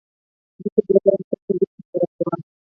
[0.61, 2.35] دوی په دې ډول خپل تولید ترسره کاوه